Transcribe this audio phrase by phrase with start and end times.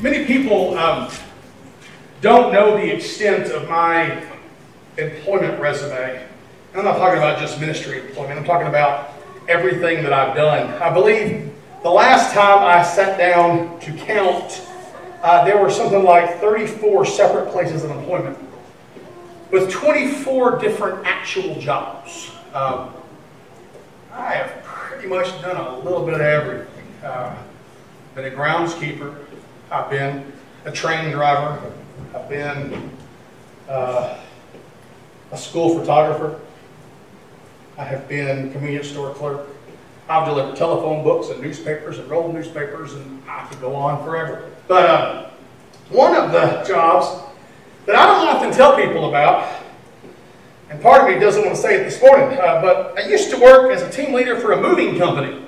[0.00, 1.10] Many people um,
[2.20, 4.24] don't know the extent of my
[4.96, 6.24] employment resume.
[6.72, 9.10] I'm not talking about just ministry employment, I'm talking about
[9.48, 10.70] everything that I've done.
[10.80, 11.52] I believe
[11.82, 14.62] the last time I sat down to count,
[15.24, 18.38] uh, there were something like 34 separate places of employment
[19.50, 22.30] with 24 different actual jobs.
[22.54, 22.94] Um,
[24.12, 26.84] I have pretty much done a little bit of everything.
[27.02, 27.34] Uh,
[28.14, 29.27] been a groundskeeper,
[29.70, 30.32] I've been
[30.64, 31.72] a train driver,
[32.14, 32.90] I've been
[33.68, 34.16] uh,
[35.30, 36.40] a school photographer,
[37.76, 39.46] I have been convenience store clerk,
[40.08, 44.50] I've delivered telephone books and newspapers and rolled newspapers, and I could go on forever.
[44.68, 45.30] But uh,
[45.90, 47.22] one of the jobs
[47.84, 49.64] that I don't often tell people about,
[50.70, 53.30] and part of me doesn't want to say it this morning, uh, but I used
[53.30, 55.44] to work as a team leader for a moving company.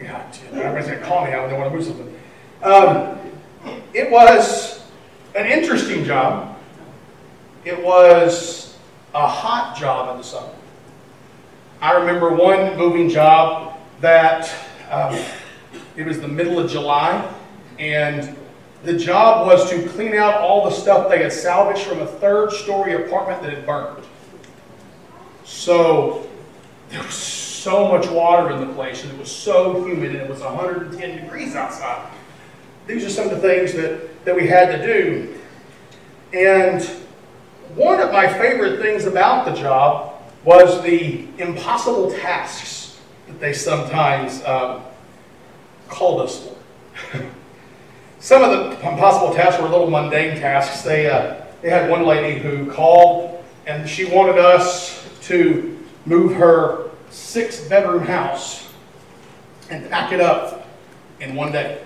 [0.00, 2.14] Yeah, everybody's going to call me out when they want to move something.
[2.64, 3.18] Um,
[3.92, 4.82] it was
[5.34, 6.56] an interesting job.
[7.66, 8.78] It was
[9.14, 10.48] a hot job in the summer.
[11.82, 14.50] I remember one moving job that
[14.90, 15.14] um,
[15.94, 17.30] it was the middle of July,
[17.78, 18.34] and
[18.82, 22.50] the job was to clean out all the stuff they had salvaged from a third
[22.50, 24.04] story apartment that had burned.
[25.44, 26.30] So
[26.88, 30.30] there was so much water in the place, and it was so humid, and it
[30.30, 32.10] was 110 degrees outside.
[32.86, 35.40] These are some of the things that, that we had to do.
[36.32, 36.82] And
[37.74, 44.44] one of my favorite things about the job was the impossible tasks that they sometimes
[44.44, 44.82] um,
[45.88, 46.48] called us
[47.12, 47.24] for.
[48.20, 50.80] Some of the impossible tasks were little mundane tasks.
[50.80, 56.90] They, uh, they had one lady who called and she wanted us to move her
[57.10, 58.68] six bedroom house
[59.70, 60.66] and pack it up
[61.20, 61.82] in one day.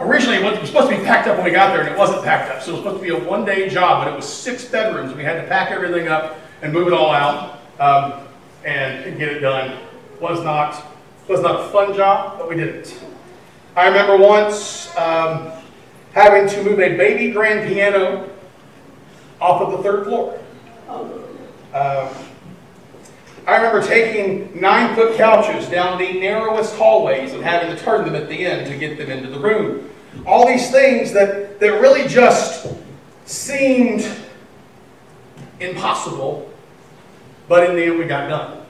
[0.00, 2.22] Originally, it was supposed to be packed up when we got there, and it wasn't
[2.24, 2.62] packed up.
[2.62, 5.14] So it was supposed to be a one day job, but it was six bedrooms.
[5.14, 8.26] We had to pack everything up and move it all out um,
[8.64, 9.78] and get it done.
[10.20, 10.84] Was not,
[11.28, 13.00] was not a fun job, but we did it.
[13.76, 15.52] I remember once um,
[16.12, 18.28] having to move a baby grand piano
[19.40, 20.40] off of the third floor.
[21.74, 22.08] Um,
[23.48, 28.14] I remember taking nine foot couches down the narrowest hallways and having to turn them
[28.14, 29.90] at the end to get them into the room.
[30.26, 32.68] All these things that, that really just
[33.24, 34.06] seemed
[35.60, 36.48] impossible
[37.48, 38.62] but in the end, we got done.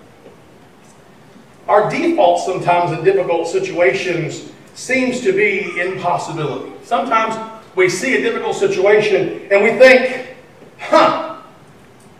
[1.66, 6.72] Our default sometimes in difficult situations seems to be impossibility.
[6.84, 7.34] Sometimes
[7.74, 10.36] we see a difficult situation and we think,
[10.78, 11.42] huh,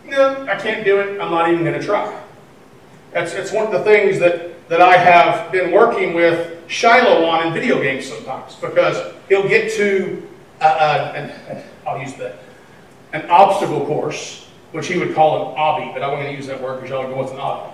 [0.05, 1.21] no, I can't do it.
[1.21, 2.25] I'm not even going to try.
[3.13, 7.47] That's, that's one of the things that, that I have been working with Shiloh on
[7.47, 10.23] in video games sometimes because he'll get to,
[10.61, 12.37] uh, uh, and I'll use the,
[13.13, 16.47] an obstacle course which he would call an obby, but I wasn't going to use
[16.49, 17.73] that word because y'all go, what's an obby?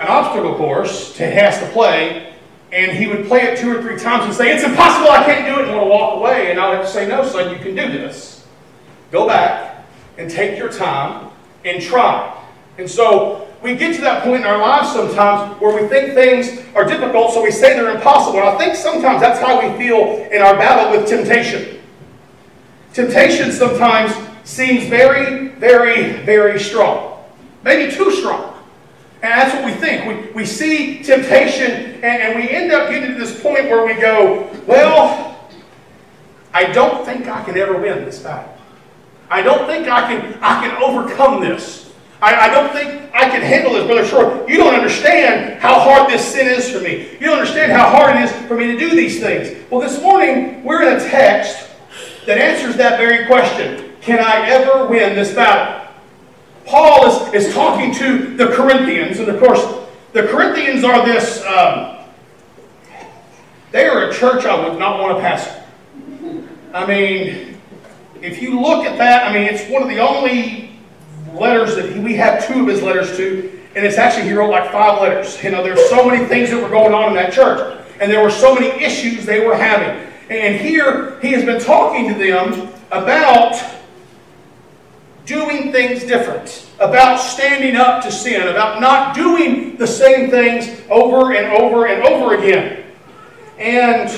[0.00, 2.32] An obstacle course to has to play,
[2.72, 5.46] and he would play it two or three times and say, It's impossible, I can't
[5.46, 6.50] do it, and want to walk away.
[6.50, 8.46] And I would have to say, No, son, you can do this.
[9.10, 9.84] Go back
[10.16, 11.30] and take your time
[11.64, 12.42] and try.
[12.78, 16.64] And so we get to that point in our lives sometimes where we think things
[16.74, 18.38] are difficult, so we say they're impossible.
[18.38, 21.78] And I think sometimes that's how we feel in our battle with temptation.
[22.94, 24.12] Temptation sometimes
[24.44, 27.22] seems very, very, very strong.
[27.62, 28.56] Maybe too strong.
[29.22, 30.06] And that's what we think.
[30.06, 34.00] We, we see temptation and, and we end up getting to this point where we
[34.00, 35.38] go, well,
[36.54, 38.56] I don't think I can ever win this battle.
[39.30, 41.89] I don't think I can, I can overcome this.
[42.22, 44.48] I, I don't think I can handle this, Brother Short.
[44.48, 47.12] You don't understand how hard this sin is for me.
[47.12, 49.56] You don't understand how hard it is for me to do these things.
[49.70, 51.70] Well, this morning, we're in a text
[52.26, 53.92] that answers that very question.
[54.02, 55.88] Can I ever win this battle?
[56.66, 59.64] Paul is, is talking to the Corinthians, and of course,
[60.12, 61.98] the Corinthians are this, um,
[63.72, 65.64] they are a church I would not want to pastor.
[66.72, 67.58] I mean,
[68.20, 70.69] if you look at that, I mean, it's one of the only
[71.34, 74.50] letters that he, we have two of his letters to, and it's actually, he wrote
[74.50, 75.42] like five letters.
[75.42, 78.22] You know, there's so many things that were going on in that church, and there
[78.22, 80.08] were so many issues they were having.
[80.28, 83.60] And here, he has been talking to them about
[85.26, 91.34] doing things different, about standing up to sin, about not doing the same things over
[91.34, 92.84] and over and over again.
[93.58, 94.10] And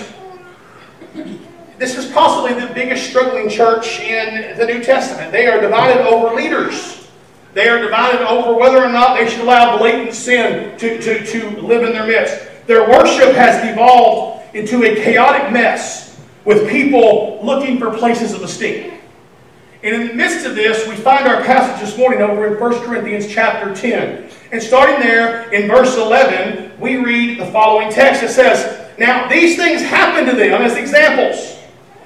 [1.82, 5.32] this is possibly the biggest struggling church in the New Testament.
[5.32, 7.08] They are divided over leaders.
[7.54, 11.60] They are divided over whether or not they should allow blatant sin to, to, to
[11.60, 12.40] live in their midst.
[12.68, 19.00] Their worship has devolved into a chaotic mess with people looking for places of esteem.
[19.82, 22.74] And in the midst of this, we find our passage this morning over in 1
[22.84, 24.30] Corinthians chapter 10.
[24.52, 28.22] And starting there in verse 11, we read the following text.
[28.22, 31.51] It says, Now these things happened to them as examples,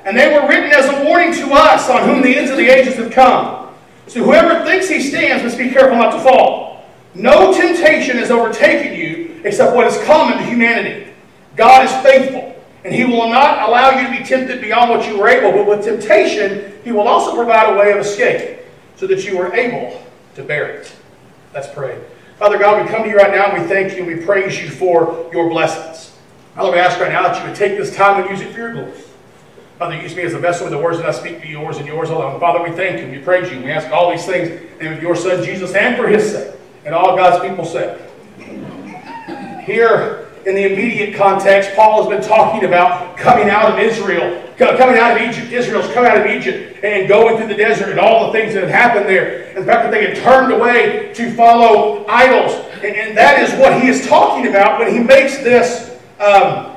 [0.06, 2.68] and they were written as a warning to us on whom the ends of the
[2.68, 3.74] ages have come.
[4.06, 6.84] So whoever thinks he stands must be careful not to fall.
[7.14, 11.12] No temptation has overtaken you except what is common to humanity.
[11.56, 12.54] God is faithful,
[12.84, 15.66] and he will not allow you to be tempted beyond what you are able, but
[15.66, 18.60] with temptation, he will also provide a way of escape
[18.94, 20.04] so that you are able
[20.36, 20.94] to bear it.
[21.52, 22.00] Let's pray.
[22.38, 24.62] Father God, we come to you right now and we thank you and we praise
[24.62, 26.14] you for your blessings.
[26.54, 28.58] Father, we ask right now that you would take this time and use it for
[28.58, 28.92] your glory.
[29.78, 31.86] Father, use me as a vessel with the words that I speak be yours and
[31.86, 32.40] yours alone.
[32.40, 33.10] Father, we thank you.
[33.10, 33.58] We praise you.
[33.60, 34.48] We ask all these things
[34.80, 36.54] in of your Son, Jesus, and for his sake.
[36.86, 38.00] And all God's people say.
[39.66, 44.96] Here, in the immediate context, Paul has been talking about coming out of Israel, coming
[44.96, 45.52] out of Egypt.
[45.52, 48.62] Israel's come out of Egypt and going through the desert and all the things that
[48.62, 49.48] had happened there.
[49.48, 52.52] And the fact that they had turned away to follow idols.
[52.76, 56.75] And, and that is what he is talking about when he makes this, um,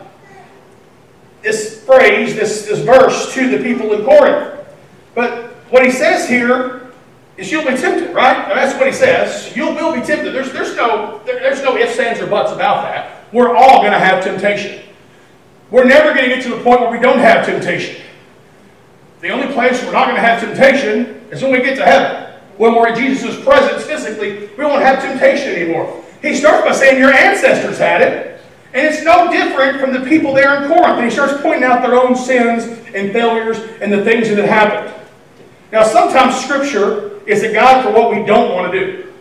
[1.41, 4.65] this phrase, this, this verse to the people in Corinth.
[5.15, 6.91] But what he says here
[7.37, 8.47] is you'll be tempted, right?
[8.47, 9.55] Now, that's what he says.
[9.55, 10.33] You will be tempted.
[10.33, 13.23] There's, there's, no, there, there's no ifs, ands, or buts about that.
[13.31, 14.83] We're all going to have temptation.
[15.71, 18.01] We're never going to get to the point where we don't have temptation.
[19.21, 22.33] The only place we're not going to have temptation is when we get to heaven.
[22.57, 26.03] When we're in Jesus' presence physically, we won't have temptation anymore.
[26.21, 28.38] He starts by saying your ancestors had it.
[28.73, 30.97] And it's no different from the people there in Corinth.
[30.97, 32.63] And he starts pointing out their own sins
[32.93, 34.95] and failures and the things that had happened.
[35.71, 39.13] Now, sometimes Scripture is a guide for what we don't want to do.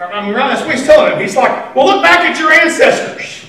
[0.00, 1.20] I mean, that's what he's telling him.
[1.20, 3.46] He's like, well, look back at your ancestors.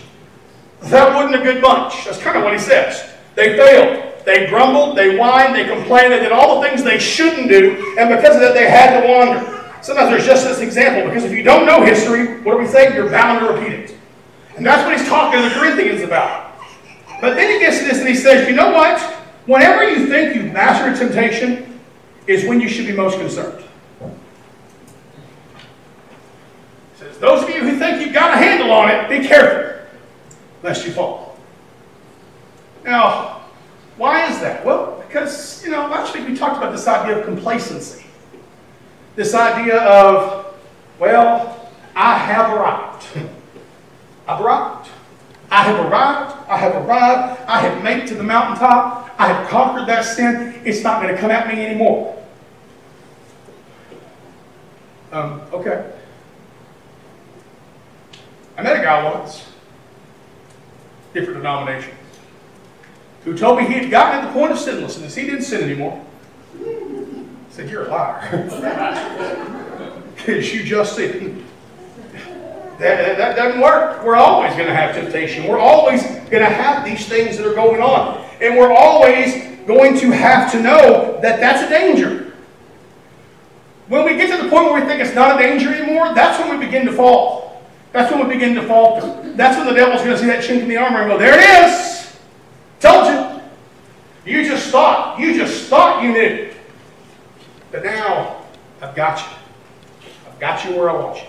[0.83, 2.05] That wasn't a good bunch.
[2.05, 3.11] That's kind of what he says.
[3.33, 4.13] They failed.
[4.25, 8.09] They grumbled, they whined, they complained, they did all the things they shouldn't do, and
[8.09, 9.71] because of that, they had to wander.
[9.83, 12.95] Sometimes there's just this example, because if you don't know history, what do we say?
[12.95, 13.94] You're bound to repeat it.
[14.55, 16.53] And that's what he's talking to the Corinthians about.
[17.21, 18.99] But then he gets to this and he says, you know what?
[19.45, 21.79] Whenever you think you've mastered temptation,
[22.27, 23.63] is when you should be most concerned.
[26.93, 29.85] He says, those of you who think you've got a handle on it, be careful
[30.63, 31.37] lest you fall.
[32.83, 33.41] Now,
[33.97, 34.65] why is that?
[34.65, 38.05] Well, because, you know, last week we talked about this idea of complacency.
[39.15, 40.57] This idea of,
[40.99, 43.05] well, I have arrived.
[44.27, 44.89] I've arrived.
[45.51, 46.49] I have arrived.
[46.49, 47.41] I have arrived.
[47.47, 49.13] I have made it to the mountaintop.
[49.17, 50.61] I have conquered that sin.
[50.65, 52.23] It's not going to come at me anymore.
[55.11, 55.91] Um, okay.
[58.57, 59.45] I met a guy once,
[61.13, 61.93] different denomination,
[63.23, 65.15] who told me he had gotten to the point of sinlessness.
[65.15, 66.03] He didn't sin anymore.
[66.59, 69.51] I said, You're a liar.
[70.15, 71.34] Because you just sinned.
[72.79, 74.03] That, that, doesn't work.
[74.03, 75.47] We're always going to have temptation.
[75.47, 78.25] We're always going to have these things that are going on.
[78.41, 79.33] And we're always
[79.65, 82.33] going to have to know that that's a danger.
[83.87, 86.39] When we get to the point where we think it's not a danger anymore, that's
[86.39, 87.63] when we begin to fall.
[87.93, 89.33] That's when we begin to falter.
[89.35, 91.39] That's when the devil's going to see that chink in the armor and go, there
[91.39, 92.17] it is.
[92.81, 93.41] Told you.
[94.25, 95.17] You just thought.
[95.19, 96.51] You just thought you knew.
[97.71, 98.43] But now,
[98.81, 100.09] I've got you.
[100.27, 101.27] I've got you where I want you.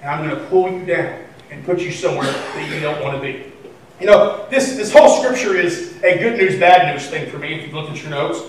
[0.00, 3.16] And I'm going to pull you down and put you somewhere that you don't want
[3.16, 3.52] to be.
[4.00, 7.54] You know, this, this whole scripture is a good news, bad news thing for me,
[7.54, 8.40] if you look at your notes.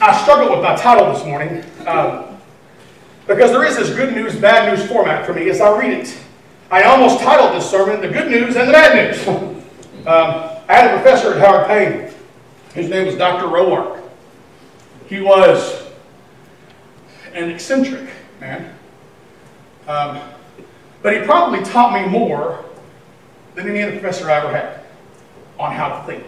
[0.00, 2.36] I struggled with my title this morning um,
[3.26, 6.18] because there is this good news, bad news format for me as I read it.
[6.70, 9.28] I almost titled this sermon The Good News and the Bad News.
[9.28, 12.12] um, I had a professor at Howard Payne.
[12.74, 13.46] His name was Dr.
[13.46, 14.02] Roark.
[15.08, 15.86] He was
[17.32, 18.10] an eccentric
[18.40, 18.74] man.
[19.86, 20.20] Um,
[21.06, 22.64] but he probably taught me more
[23.54, 24.80] than any other professor I ever had
[25.56, 26.26] on how to think.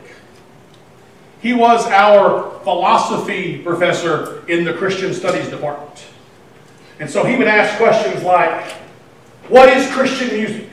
[1.42, 6.04] He was our philosophy professor in the Christian Studies department.
[7.00, 8.70] And so he would ask questions like,
[9.48, 10.70] what is Christian music?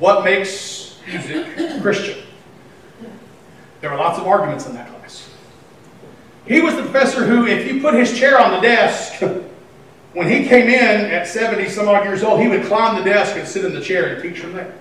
[0.00, 2.18] What makes music Christian?
[3.80, 5.30] There were lots of arguments in that class.
[6.46, 9.22] He was the professor who, if you put his chair on the desk,
[10.12, 13.36] when he came in at 70 some odd years old, he would climb the desk
[13.36, 14.74] and sit in the chair and teach from there.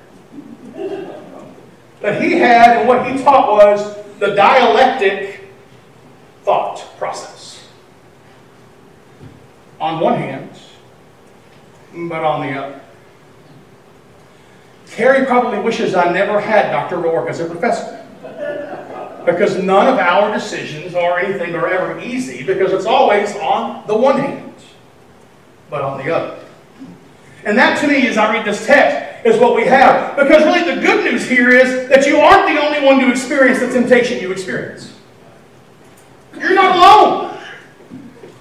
[2.01, 5.49] But he had, and what he taught was the dialectic
[6.43, 7.67] thought process.
[9.79, 10.49] On one hand,
[11.93, 12.81] but on the other.
[14.91, 16.97] Carrie probably wishes I never had Dr.
[16.97, 17.95] Roark as a professor.
[19.25, 23.95] because none of our decisions or anything are ever easy because it's always on the
[23.95, 24.48] one hand,
[25.69, 26.39] but on the other.
[27.45, 30.15] And that to me, as I read this text, is what we have.
[30.15, 33.59] Because really the good news here is that you aren't the only one to experience
[33.59, 34.93] the temptation you experience.
[36.37, 37.37] You're not alone.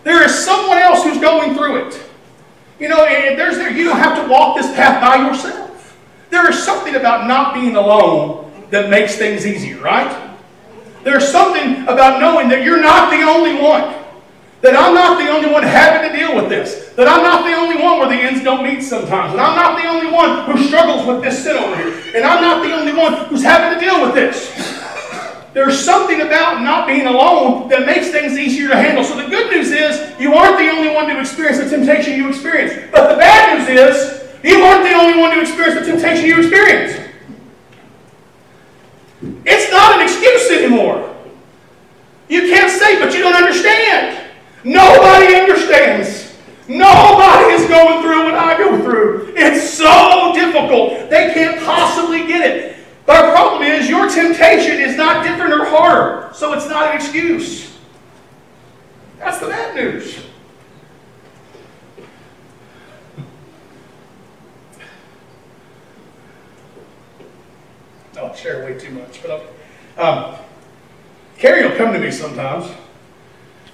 [0.05, 2.03] There is someone else who's going through it.
[2.79, 5.99] You know, there's there, you don't have to walk this path by yourself.
[6.31, 10.37] There is something about not being alone that makes things easier, right?
[11.03, 13.95] There's something about knowing that you're not the only one.
[14.61, 16.88] That I'm not the only one having to deal with this.
[16.99, 19.31] That I'm not the only one where the ends don't meet sometimes.
[19.31, 21.95] And I'm not the only one who struggles with this sin over here.
[22.17, 24.51] And I'm not the only one who's having to deal with this.
[25.55, 29.05] There's something about not being alone that makes things easier to handle.
[29.05, 32.29] So the good news is you aren't the only one to experience the temptation you
[32.29, 32.91] experience.
[32.91, 36.39] But the bad news is you aren't the only one to experience the temptation you
[36.39, 36.99] experience.
[39.47, 41.15] It's not an excuse anymore.
[42.29, 44.31] You can't say, but you don't understand.
[44.65, 46.28] Nobody understands.
[46.69, 49.33] Nobody is going through what I go through.
[49.35, 51.09] It's so difficult.
[51.09, 52.77] They can't possibly get it.
[53.07, 56.97] But our problem is your temptation is not different or harder, so it's not an
[56.97, 57.75] excuse.
[59.19, 60.23] That's the bad news.
[68.19, 69.47] I'll share way too much, but
[69.97, 70.35] um,
[71.39, 72.71] Carrie will come to me sometimes,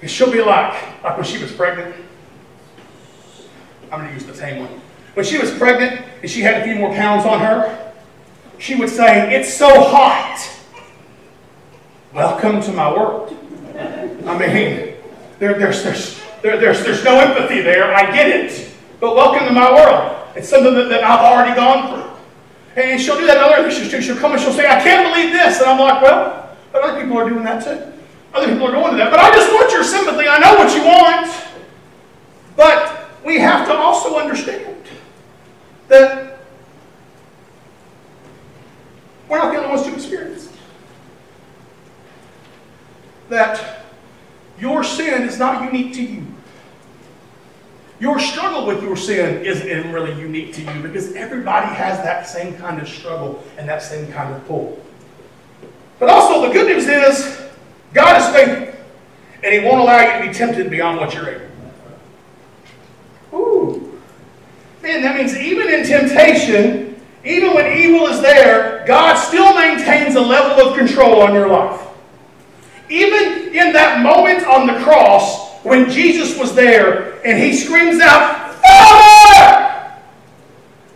[0.01, 1.95] and she'll be like, like when she was pregnant.
[3.95, 4.81] I'm going to use the same one.
[5.13, 7.93] When she was pregnant and she had a few more pounds on her,
[8.57, 10.45] she would say, It's so hot.
[12.13, 13.29] Welcome to my world.
[14.27, 14.95] I mean,
[15.39, 17.95] there, there's, there's, there, there's, there's no empathy there.
[17.95, 18.69] I get it.
[18.99, 20.27] But welcome to my world.
[20.35, 22.83] It's something that, that I've already gone through.
[22.83, 24.01] And she'll do that in other issues too.
[24.01, 25.61] She'll come and she'll say, I can't believe this.
[25.61, 27.93] And I'm like, well, but other people are doing that too.
[28.33, 29.09] Other people are going to that.
[29.09, 30.27] But I just want your sympathy.
[30.27, 31.31] I know what you want.
[32.57, 32.84] But
[33.25, 34.77] we have to also understand
[35.87, 36.39] that
[39.27, 40.49] we're not the only ones to experience.
[43.29, 43.85] That
[44.59, 46.25] your sin is not unique to you.
[47.99, 52.55] Your struggle with your sin isn't really unique to you because everybody has that same
[52.57, 54.79] kind of struggle and that same kind of pull.
[55.97, 57.41] But also, the good news is
[57.93, 58.79] God is faithful
[59.43, 61.44] and He won't allow you to be tempted beyond what you're able.
[64.85, 70.67] That means even in temptation, even when evil is there, God still maintains a level
[70.67, 71.81] of control on your life.
[72.89, 78.53] Even in that moment on the cross, when Jesus was there and he screams out,
[78.61, 79.99] Father!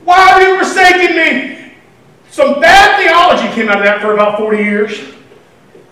[0.04, 1.74] Why have you forsaken me?
[2.30, 5.00] Some bad theology came out of that for about 40 years.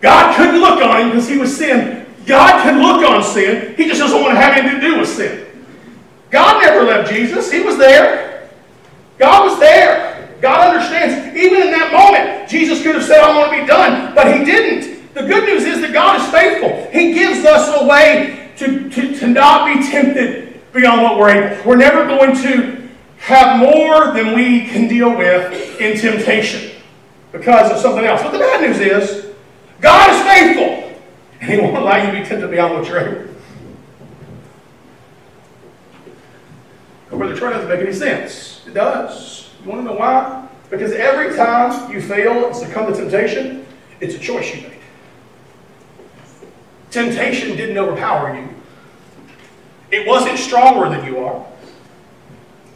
[0.02, 2.06] God couldn't look on him because he was sin.
[2.28, 3.76] God can look on sin.
[3.76, 5.48] He just doesn't want to have anything to do with sin.
[6.30, 7.52] God never left Jesus.
[7.52, 8.50] He there.
[9.18, 10.30] God was there.
[10.42, 11.36] God understands.
[11.36, 14.46] Even in that moment, Jesus could have said, I want to be done, but he
[14.46, 15.14] didn't.
[15.14, 16.90] The good news is that God is faithful.
[16.92, 21.68] He gives us a way to, to, to not be tempted beyond what we're able.
[21.68, 26.80] We're never going to have more than we can deal with in temptation
[27.32, 28.22] because of something else.
[28.22, 29.34] But the bad news is,
[29.82, 31.00] God is faithful,
[31.42, 33.34] and He won't allow you to be tempted beyond what you're able.
[37.18, 38.62] But whether try doesn't make any sense.
[38.68, 39.50] It does.
[39.64, 40.48] You want to know why?
[40.70, 43.66] Because every time you fail and succumb to temptation,
[44.00, 44.78] it's a choice you made.
[46.92, 48.50] Temptation didn't overpower you.
[49.90, 51.44] It wasn't stronger than you are.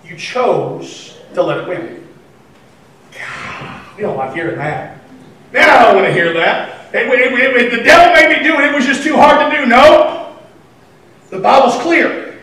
[0.05, 2.07] You chose to let it win.
[3.12, 5.01] God, we don't like hearing that.
[5.53, 6.95] Man, I don't want to hear that.
[6.95, 8.71] It, it, it, the devil made me do it.
[8.71, 9.67] It was just too hard to do.
[9.67, 10.36] No.
[11.29, 12.39] The Bible's clear.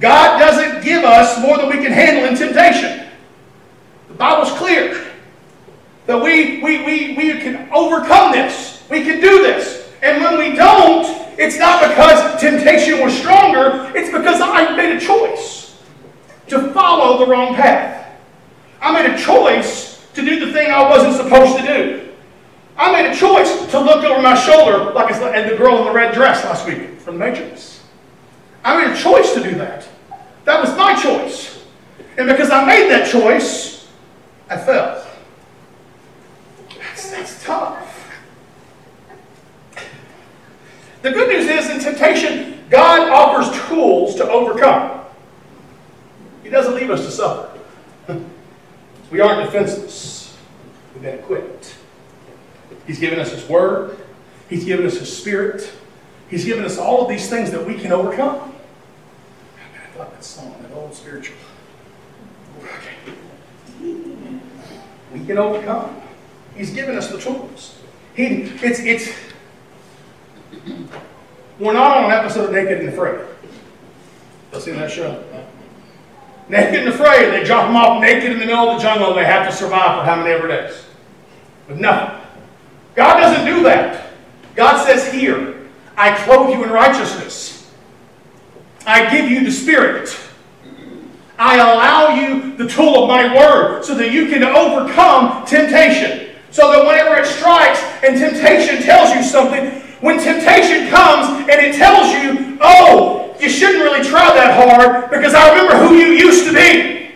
[0.00, 3.08] God doesn't give us more than we can handle in temptation.
[4.08, 5.12] The Bible's clear
[6.06, 8.84] that we, we, we, we can overcome this.
[8.90, 9.90] We can do this.
[10.02, 11.06] And when we don't,
[11.38, 15.82] it's not because temptation was stronger, it's because I made a choice
[16.48, 18.20] to follow the wrong path.
[18.80, 22.12] I made a choice to do the thing I wasn't supposed to do.
[22.76, 26.12] I made a choice to look over my shoulder like the girl in the red
[26.12, 27.82] dress last week from The Matrix.
[28.64, 29.88] I made a choice to do that.
[30.44, 31.64] That was my choice.
[32.16, 33.88] And because I made that choice,
[34.48, 35.04] I fell.
[36.78, 37.90] That's, that's tough.
[41.02, 45.04] The good news is in temptation, God offers tools to overcome.
[46.42, 47.58] He doesn't leave us to suffer.
[49.10, 50.36] we aren't defenseless.
[50.94, 51.74] We've been equipped.
[52.86, 53.98] He's given us His Word.
[54.48, 55.70] He's given us His Spirit.
[56.28, 58.53] He's given us all of these things that we can overcome.
[59.98, 61.36] Love that song, that old spiritual.
[63.80, 66.02] We can overcome.
[66.56, 67.78] He's given us the tools.
[68.14, 68.24] He,
[68.62, 69.12] it's, it's,
[71.58, 73.20] we're not on an episode of Naked and Afraid.
[74.52, 75.22] You seen that show?
[76.48, 79.18] Naked and Afraid, they drop them off naked in the middle of the jungle and
[79.18, 80.84] they have to survive for how many ever days?
[81.68, 82.20] With nothing.
[82.94, 84.10] God doesn't do that.
[84.54, 87.53] God says, Here, I clothe you in righteousness.
[88.86, 90.16] I give you the Spirit.
[91.38, 96.36] I allow you the tool of my word so that you can overcome temptation.
[96.50, 101.74] So that whenever it strikes and temptation tells you something, when temptation comes and it
[101.74, 106.46] tells you, oh, you shouldn't really try that hard because I remember who you used
[106.46, 107.10] to be.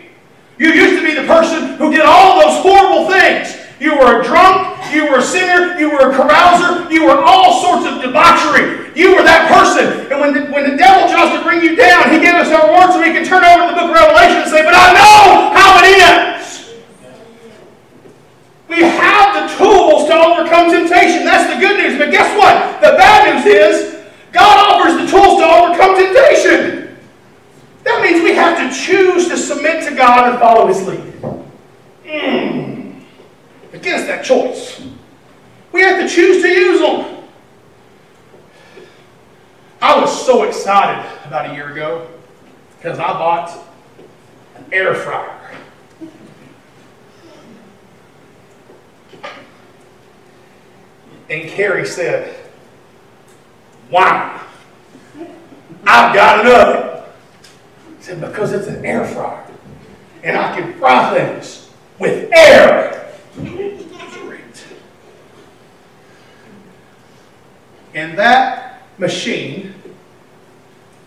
[0.58, 3.54] You used to be the person who did all those horrible things.
[3.78, 7.62] You were a drunk, you were a sinner, you were a carouser, you were all
[7.62, 8.90] sorts of debauchery.
[8.98, 10.10] You were that person.
[10.10, 10.76] And when when
[11.48, 13.88] bring you down, he gave us our word so we can turn over the book
[13.88, 16.68] of Revelation and say, But I know how it ends.
[18.68, 21.24] We have the tools to overcome temptation.
[21.24, 21.96] That's the good news.
[21.96, 22.82] But guess what?
[22.82, 26.98] The bad news is God offers the tools to overcome temptation.
[27.84, 31.14] That means we have to choose to submit to God and follow His lead.
[32.04, 32.68] Mm
[33.72, 34.80] against that choice.
[35.72, 37.17] We have to choose to use them.
[39.80, 42.08] I was so excited about a year ago
[42.76, 43.56] because I bought
[44.56, 45.34] an air fryer.
[51.30, 52.34] And Carrie said,
[53.90, 54.40] Why?
[55.86, 57.04] I've got an oven.
[57.04, 59.44] I said, Because it's an air fryer.
[60.24, 63.12] And I can fry things with air.
[67.94, 68.57] And that
[68.98, 69.74] machine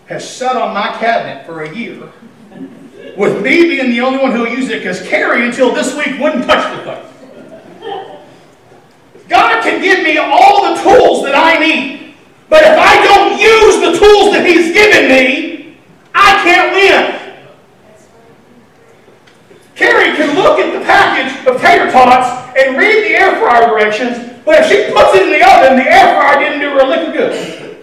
[0.06, 2.10] has sat on my cabinet for a year,
[3.16, 6.44] with me being the only one who used it because Carrie, until this week, wouldn't
[6.44, 7.02] touch the thing.
[9.28, 12.14] God can give me all the tools that I need,
[12.48, 15.78] but if I don't use the tools that He's given me,
[16.14, 17.18] I can't win.
[19.74, 24.32] Carrie can look at the package of tater tots and read the air fryer directions
[24.44, 26.86] but if she puts it in the oven, the air fryer didn't do her a
[26.86, 27.78] lick of good.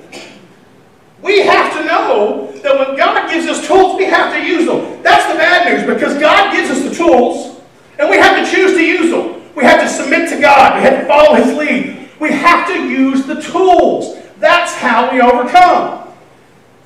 [1.22, 5.04] We have to know that when God gives us tools, we have to use them.
[5.04, 7.60] That's the bad news because God gives us the tools
[8.00, 9.44] and we have to choose to use them.
[9.56, 10.78] We have to submit to God.
[10.78, 12.10] We have to follow His lead.
[12.20, 14.18] We have to use the tools.
[14.38, 16.08] That's how we overcome.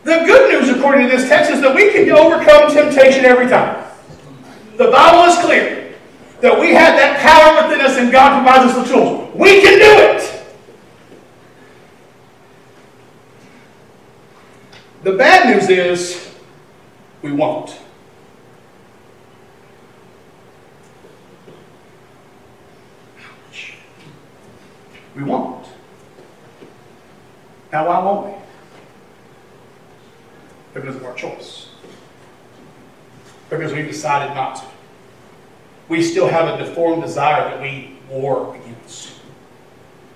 [0.03, 3.85] The good news, according to this text, is that we can overcome temptation every time.
[4.77, 5.93] The Bible is clear
[6.41, 9.33] that we have that power within us and God provides us the tools.
[9.35, 10.29] We can do it.
[15.03, 16.32] The bad news is
[17.23, 17.79] we won't.
[25.15, 25.67] We won't.
[27.71, 28.43] Now, why won't we?
[30.73, 31.69] Because of our choice.
[33.49, 34.65] Because we've decided not to.
[35.87, 39.13] We still have a deformed desire that we war against.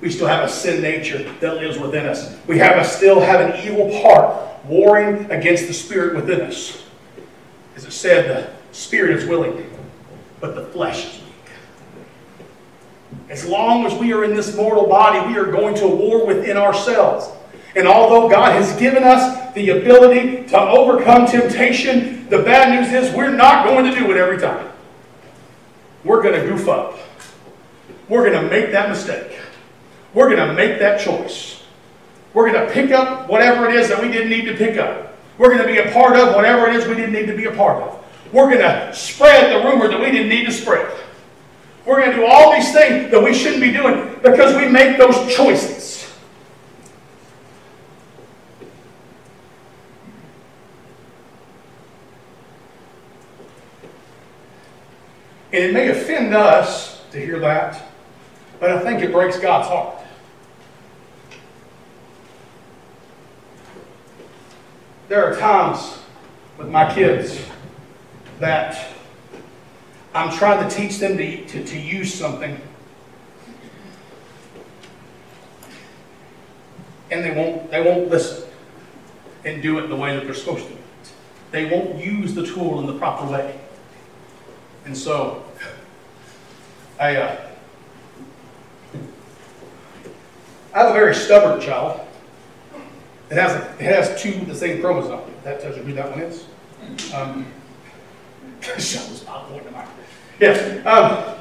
[0.02, 2.36] We still have a sin nature that lives within us.
[2.48, 6.87] We have a, still have an evil part warring against the spirit within us.
[7.78, 9.70] As it said, the spirit is willing,
[10.42, 11.52] but the flesh is weak.
[13.30, 16.58] As long as we are in this mortal body, we are going to war within
[16.58, 17.30] ourselves.
[17.76, 23.14] And although God has given us the ability to overcome temptation, the bad news is
[23.16, 24.72] we're not going to do it every time.
[26.04, 26.98] We're going to goof up.
[28.10, 29.38] We're going to make that mistake.
[30.16, 31.64] We're going to make that choice.
[32.34, 35.17] We're going to pick up whatever it is that we didn't need to pick up.
[35.38, 37.46] We're going to be a part of whatever it is we didn't need to be
[37.46, 38.04] a part of.
[38.32, 40.92] We're going to spread the rumor that we didn't need to spread.
[41.86, 44.98] We're going to do all these things that we shouldn't be doing because we make
[44.98, 45.88] those choices.
[55.54, 57.82] And it may offend us to hear that,
[58.60, 59.97] but I think it breaks God's heart.
[65.08, 66.00] There are times
[66.58, 67.42] with my kids
[68.40, 68.88] that
[70.14, 72.60] I'm trying to teach them to, to, to use something
[77.12, 78.48] and they won't they won't listen
[79.46, 80.74] and do it the way that they're supposed to.
[81.52, 83.60] They won't use the tool in the proper way.
[84.86, 85.46] And so
[87.00, 87.42] I uh,
[90.74, 92.07] I have a very stubborn child.
[93.30, 95.22] It has, it has two the same chromosome.
[95.44, 96.46] That tells you who that one is.
[97.14, 97.46] Um,
[98.78, 99.88] stop pointing to
[100.40, 100.86] Yes.
[100.86, 101.36] Um,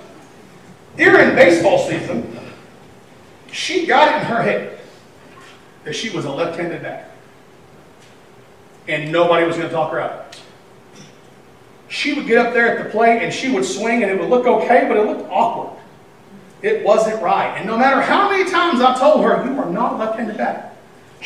[0.97, 2.37] during baseball season,
[3.53, 4.79] she got it in her head
[5.85, 7.09] that she was a left-handed batter.
[8.89, 10.39] And nobody was going to talk her out.
[11.89, 14.29] She would get up there at the plate and she would swing and it would
[14.29, 15.81] look okay, but it looked awkward.
[16.63, 17.57] It wasn't right.
[17.57, 20.71] And no matter how many times I told her, you are not a left-handed batter,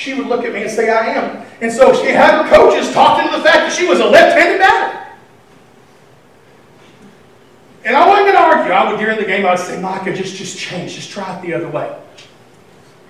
[0.00, 1.46] she would look at me and say, I am.
[1.60, 4.58] And so she had her coaches talk into the fact that she was a left-handed
[4.58, 4.96] batter.
[7.84, 8.72] And I wasn't going to argue.
[8.72, 10.94] I would, during the game, I would say, Micah, just, just change.
[10.94, 11.94] Just try it the other way.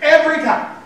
[0.02, 0.82] Every time.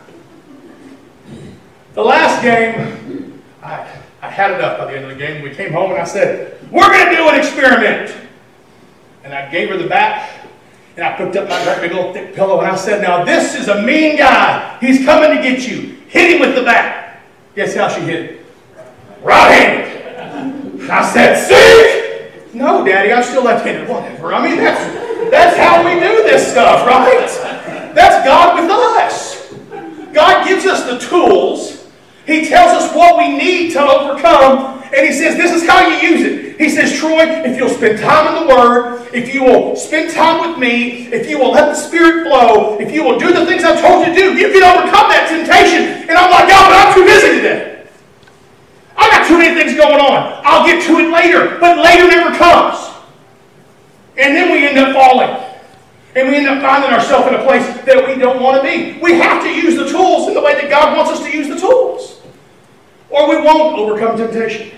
[1.94, 3.86] The last game, I,
[4.20, 5.42] I had it up by the end of the game.
[5.42, 8.14] We came home and I said, we're going to do an experiment.
[9.22, 10.48] And I gave her the bat,
[10.96, 13.68] and I picked up my big old thick pillow, and I said, now this is
[13.68, 14.76] a mean guy.
[14.80, 15.93] He's coming to get you.
[16.14, 17.20] Hit him with the bat.
[17.56, 18.46] Guess how she hit it?
[19.24, 20.88] Right-handed.
[20.88, 22.56] I said, see?
[22.56, 23.88] No, Daddy, I'm still left-handed.
[23.88, 24.32] Whatever.
[24.32, 24.80] I mean, that's,
[25.32, 27.26] that's how we do this stuff, right?
[27.96, 29.52] That's God with us.
[30.12, 31.83] God gives us the tools.
[32.26, 34.82] He tells us what we need to overcome.
[34.94, 36.58] And he says, this is how you use it.
[36.58, 40.48] He says, Troy, if you'll spend time in the Word, if you will spend time
[40.48, 43.64] with me, if you will let the Spirit flow, if you will do the things
[43.64, 46.08] I've told you to do, you can overcome that temptation.
[46.08, 47.86] And I'm like, God, but I'm too busy today.
[48.96, 50.40] I got too many things going on.
[50.44, 52.78] I'll get to it later, but later never comes.
[54.16, 55.44] And then we end up falling.
[56.14, 59.00] And we end up finding ourselves in a place that we don't want to be.
[59.00, 61.48] We have to use the tools in the way that God wants us to use
[61.48, 62.13] the tools.
[63.14, 64.76] Or we won't overcome temptation.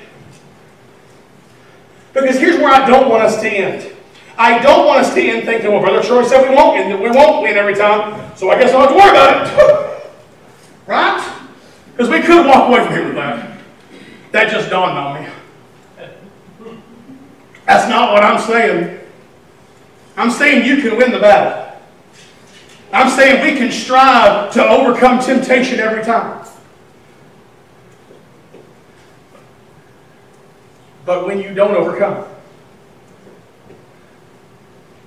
[2.12, 3.96] Because here's where I don't want us to end.
[4.37, 7.11] I don't want us to end thinking, well, Brother Troy said we won't win, we
[7.11, 10.12] won't win every time, so I guess I don't have to worry about it.
[10.87, 11.42] right?
[11.92, 13.59] Because we could walk away from here with that.
[14.33, 15.31] That just dawned on me.
[17.64, 19.01] That's not what I'm saying.
[20.18, 21.81] I'm saying you can win the battle.
[22.92, 26.45] I'm saying we can strive to overcome temptation every time.
[31.07, 32.27] But when you don't overcome,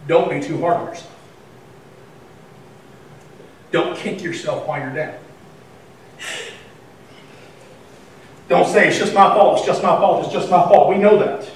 [0.07, 1.15] don't be too hard on yourself.
[3.71, 5.15] Don't kick yourself while you're down.
[8.47, 10.89] Don't say, it's just my fault, it's just my fault, it's just my fault.
[10.89, 11.47] We know that.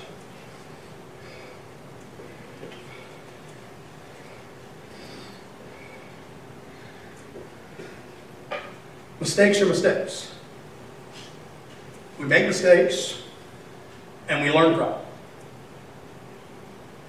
[9.21, 10.31] Mistakes are mistakes.
[12.19, 13.22] We make mistakes
[14.29, 14.99] and we learn from them.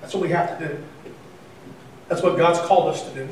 [0.01, 0.85] That's what we have to do.
[2.09, 3.29] That's what God's called us to do.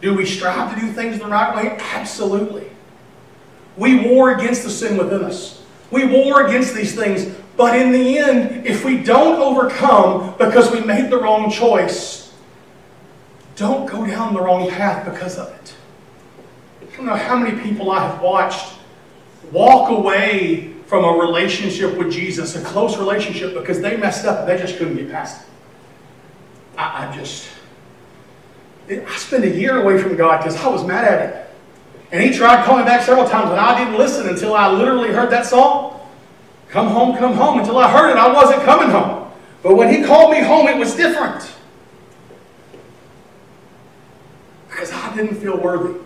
[0.00, 1.76] Do we strive to do things the right way?
[1.80, 2.70] Absolutely.
[3.76, 5.64] We war against the sin within us.
[5.90, 7.34] We war against these things.
[7.56, 12.32] But in the end, if we don't overcome because we made the wrong choice,
[13.56, 15.74] don't go down the wrong path because of it.
[16.82, 18.74] I don't know how many people I have watched
[19.50, 24.56] walk away from a relationship with Jesus, a close relationship, because they messed up they
[24.56, 25.48] just couldn't get past it.
[26.78, 27.46] I, I just,
[28.88, 31.44] I spent a year away from God because I was mad at Him.
[32.10, 35.28] And he tried calling back several times, and I didn't listen until I literally heard
[35.30, 36.00] that song.
[36.70, 37.58] Come home, come home.
[37.58, 39.30] Until I heard it, I wasn't coming home.
[39.62, 41.52] But when he called me home, it was different.
[44.70, 45.98] Because I didn't feel worthy.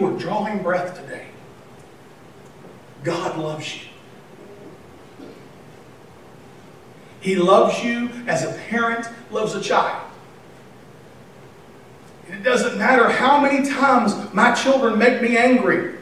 [0.00, 1.26] You were drawing breath today,
[3.04, 3.88] God loves you.
[7.20, 10.10] He loves you as a parent loves a child.
[12.26, 15.96] And it doesn't matter how many times my children make me angry,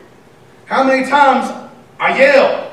[0.67, 1.51] how many times
[1.99, 2.73] I yell,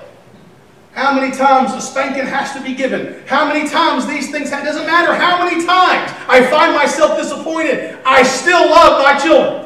[0.91, 4.51] how many times a spanking has to be given, how many times these things.
[4.51, 9.64] It doesn't matter how many times I find myself disappointed, I still love my children.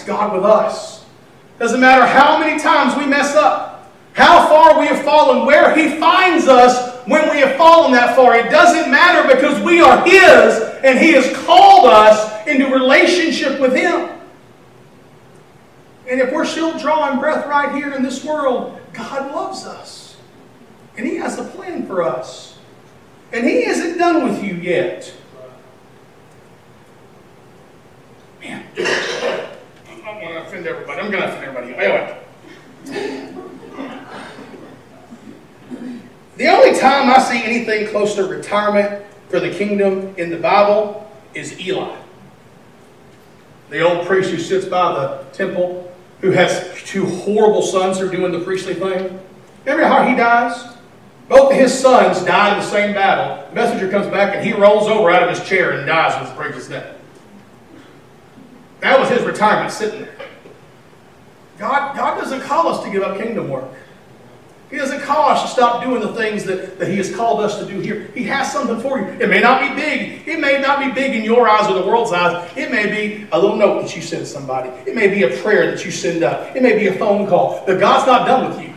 [0.00, 1.04] That's God with us.
[1.58, 3.92] Doesn't matter how many times we mess up.
[4.14, 8.34] How far we have fallen, where He finds us when we have fallen that far.
[8.34, 13.74] It doesn't matter because we are His and He has called us into relationship with
[13.74, 14.08] Him.
[16.08, 20.16] And if we're still drawing breath right here in this world, God loves us.
[20.96, 22.58] And He has a plan for us.
[23.34, 25.12] And He isn't done with you yet.
[28.40, 28.64] Man,
[30.10, 31.00] I'm going to offend everybody.
[31.00, 31.74] I'm going to offend everybody.
[31.74, 32.16] Anyway.
[36.36, 41.08] The only time I see anything close to retirement for the kingdom in the Bible
[41.34, 41.96] is Eli.
[43.68, 48.10] The old priest who sits by the temple, who has two horrible sons who are
[48.10, 49.20] doing the priestly thing.
[49.64, 50.76] Remember how he dies?
[51.28, 53.46] Both of his sons die in the same battle.
[53.50, 56.36] The messenger comes back and he rolls over out of his chair and dies with
[56.36, 56.96] breaks his neck.
[58.80, 60.16] That was his retirement sitting there.
[61.58, 63.70] God, God doesn't call us to give up kingdom work.
[64.70, 67.58] He doesn't call us to stop doing the things that, that He has called us
[67.58, 68.08] to do here.
[68.14, 69.06] He has something for you.
[69.20, 70.28] It may not be big.
[70.28, 72.48] It may not be big in your eyes or the world's eyes.
[72.56, 74.68] It may be a little note that you send somebody.
[74.88, 76.54] It may be a prayer that you send up.
[76.54, 77.64] It may be a phone call.
[77.66, 78.72] But God's not done with you.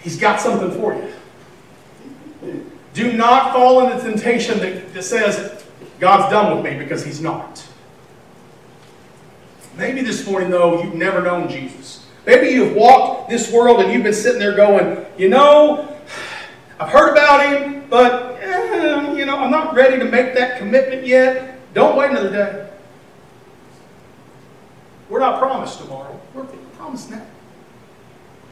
[0.00, 2.64] He's got something for you.
[2.92, 5.64] Do not fall into temptation that, that says,
[6.00, 7.67] God's done with me because He's not.
[9.78, 12.04] Maybe this morning, though, you've never known Jesus.
[12.26, 15.96] Maybe you've walked this world and you've been sitting there going, you know,
[16.80, 21.06] I've heard about him, but, eh, you know, I'm not ready to make that commitment
[21.06, 21.60] yet.
[21.74, 22.70] Don't wait another day.
[25.08, 26.20] We're not promised tomorrow.
[26.34, 26.44] We're
[26.76, 27.24] promised now.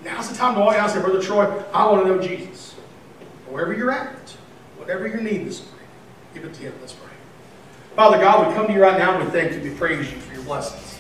[0.05, 2.75] Now's the time to walk out and say, Brother Troy, I want to know Jesus.
[3.49, 4.31] Wherever you're at,
[4.77, 5.89] whatever your need this morning,
[6.35, 6.75] give it to him.
[6.81, 7.11] Let's pray.
[7.97, 9.61] Father God, we come to you right now and we thank you.
[9.61, 10.96] We praise you for your blessings.